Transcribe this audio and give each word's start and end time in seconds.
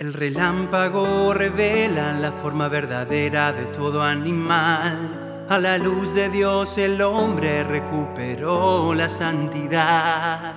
El 0.00 0.12
relámpago 0.12 1.34
revela 1.34 2.12
la 2.12 2.30
forma 2.30 2.68
verdadera 2.68 3.52
de 3.52 3.64
todo 3.64 4.00
animal. 4.00 5.46
A 5.48 5.58
la 5.58 5.76
luz 5.76 6.14
de 6.14 6.28
Dios 6.28 6.78
el 6.78 7.02
hombre 7.02 7.64
recuperó 7.64 8.94
la 8.94 9.08
santidad. 9.08 10.54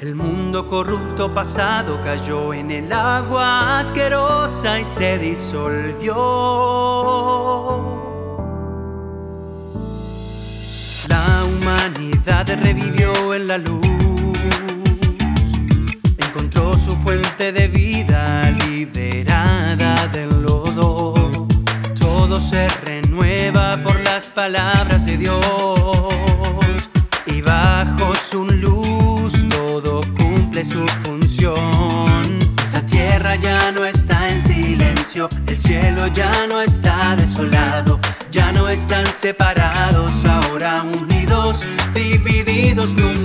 El 0.00 0.16
mundo 0.16 0.66
corrupto 0.66 1.32
pasado 1.32 2.00
cayó 2.02 2.52
en 2.52 2.72
el 2.72 2.92
agua 2.92 3.78
asquerosa 3.78 4.80
y 4.80 4.84
se 4.84 5.18
disolvió. 5.18 6.16
La 11.06 11.44
humanidad 11.44 12.44
revivió 12.60 13.34
en 13.34 13.46
la 13.46 13.56
luz, 13.56 13.86
encontró 16.18 16.76
su 16.76 16.96
fuente 16.96 17.52
de 17.52 17.68
vida 17.68 18.09
liberada 18.80 19.94
del 20.06 20.30
lodo. 20.42 21.12
Todo 21.98 22.40
se 22.40 22.66
renueva 22.82 23.78
por 23.82 24.00
las 24.00 24.30
palabras 24.30 25.04
de 25.04 25.18
Dios 25.18 25.40
y 27.26 27.42
bajo 27.42 28.14
su 28.14 28.46
luz 28.46 29.32
todo 29.50 30.00
cumple 30.16 30.64
su 30.64 30.86
función. 31.02 32.38
La 32.72 32.80
tierra 32.86 33.36
ya 33.36 33.70
no 33.72 33.84
está 33.84 34.28
en 34.28 34.40
silencio, 34.40 35.28
el 35.46 35.58
cielo 35.58 36.06
ya 36.06 36.32
no 36.48 36.62
está 36.62 37.16
desolado, 37.16 38.00
ya 38.30 38.50
no 38.50 38.66
están 38.66 39.06
separados, 39.06 40.24
ahora 40.24 40.82
unidos, 40.82 41.66
divididos 41.92 42.94
nunca 42.94 43.19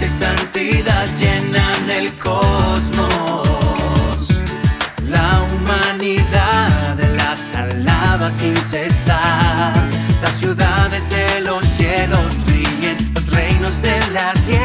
justicia 0.00 0.06
y 0.06 0.08
santidad 0.08 1.06
llenan 1.18 1.90
el 1.90 2.16
cosmos. 2.16 3.48
La 5.08 5.42
humanidad 5.42 6.96
las 7.16 7.54
alaba 7.56 8.30
sin 8.30 8.56
cesar. 8.56 9.88
Las 10.22 10.32
ciudades 10.38 11.08
de 11.10 11.40
los 11.40 11.64
cielos 11.66 12.34
ríen, 12.46 12.96
los 13.14 13.26
reinos 13.28 13.82
de 13.82 13.98
la 14.12 14.32
tierra 14.46 14.59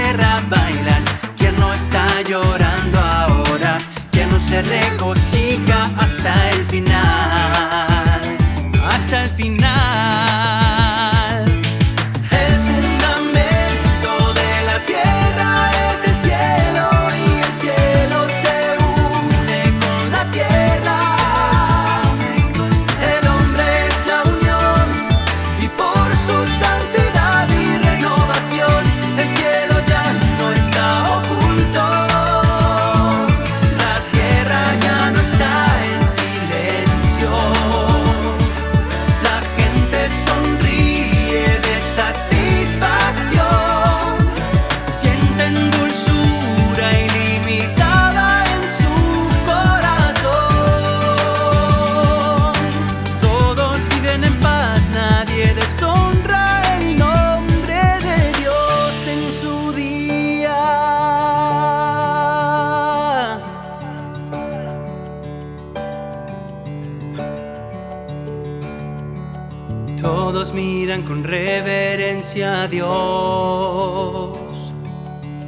Todos 70.05 70.53
miran 70.53 71.01
con 71.01 71.23
reverencia 71.23 72.61
a 72.61 72.67
Dios. 72.67 74.37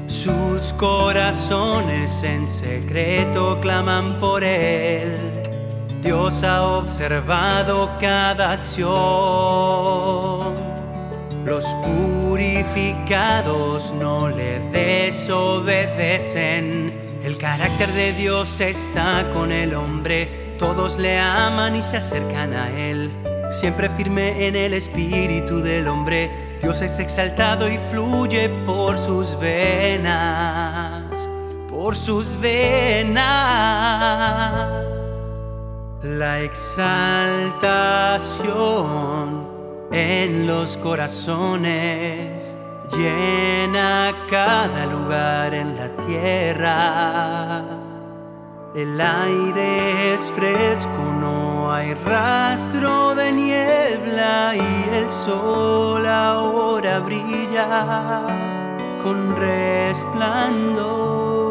Sus 0.07 0.73
corazones 0.73 2.23
en 2.23 2.47
secreto 2.47 3.62
claman 3.62 4.18
por 4.19 4.44
Él. 4.44 5.16
Dios 6.01 6.44
ha 6.44 6.63
observado 6.63 7.91
cada 8.00 8.53
acción. 8.53 8.88
Los 11.45 11.66
purificados 11.85 13.94
no 13.94 14.28
le 14.28 14.59
desobedecen. 14.72 16.91
El 17.24 17.38
carácter 17.38 17.89
de 17.89 18.12
Dios 18.13 18.59
está 18.59 19.24
con 19.35 19.51
el 19.51 19.75
hombre. 19.75 20.56
Todos 20.57 20.97
le 20.97 21.19
aman 21.19 21.75
y 21.75 21.84
se 21.84 21.97
acercan 21.97 22.53
a 22.53 22.72
Él. 22.72 23.12
Siempre 23.49 23.89
firme 23.89 24.47
en 24.47 24.55
el 24.55 24.73
espíritu 24.73 25.61
del 25.61 25.87
hombre. 25.87 26.57
Dios 26.61 26.81
es 26.81 26.99
exaltado 26.99 27.69
y 27.69 27.77
fluye 27.89 28.49
por 28.65 28.99
sus 28.99 29.39
venas. 29.39 31.03
Por 31.69 31.95
sus 31.95 32.39
venas. 32.39 33.23
La 36.03 36.41
exaltación 36.41 37.07
en 39.91 40.45
los 40.45 40.77
corazones 40.77 42.55
llena 42.91 44.13
cada 44.29 44.85
lugar 44.85 45.53
en 45.53 45.75
la 45.75 45.89
tierra. 46.05 47.76
El 48.77 49.01
aire 49.01 50.13
es 50.13 50.29
fresco, 50.29 51.11
no 51.19 51.71
hay 51.71 51.95
rastro 51.95 53.15
de 53.15 53.31
niebla 53.31 54.53
y 54.55 54.89
el 54.93 55.09
sol 55.09 56.05
ahora 56.05 56.99
brilla 56.99 58.21
con 59.01 59.35
resplandor. 59.35 61.46